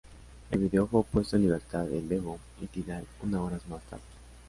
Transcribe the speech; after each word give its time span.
El 0.49 0.57
vídeo 0.57 0.87
fue 0.87 1.03
puesto 1.03 1.35
en 1.35 1.43
libertad 1.43 1.87
en 1.93 2.09
Vevo 2.09 2.39
y 2.59 2.65
Tidal 2.65 3.05
una 3.21 3.39
hora 3.39 3.59
más 3.69 3.83
tarde. 3.83 4.01